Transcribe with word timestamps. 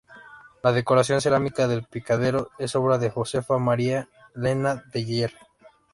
La 0.63 0.71
decoración 0.71 1.21
cerámica 1.21 1.67
del 1.67 1.83
picadero 1.83 2.49
es 2.57 2.75
obra 2.75 2.97
de 2.97 3.11
Josefa 3.11 3.59
María 3.59 4.09
Lena 4.33 4.83
de 4.91 5.03
Terry. 5.05 5.35